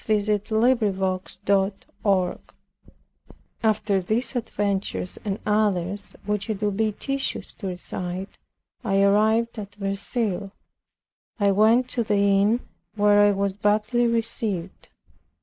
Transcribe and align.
CHAPTER 0.07 0.41
18 0.51 1.69
After 3.61 4.01
these 4.01 4.35
adventures, 4.35 5.19
and 5.23 5.37
others 5.45 6.15
which 6.25 6.49
it 6.49 6.59
would 6.63 6.75
be 6.75 6.91
tedious 6.93 7.53
to 7.53 7.67
recite, 7.67 8.39
I 8.83 9.03
arrived 9.03 9.59
at 9.59 9.75
Verceil. 9.75 10.53
I 11.39 11.51
went 11.51 11.87
to 11.89 12.03
the 12.03 12.15
inn, 12.15 12.61
where 12.95 13.21
I 13.21 13.29
was 13.31 13.53
badly 13.53 14.07
received. 14.07 14.89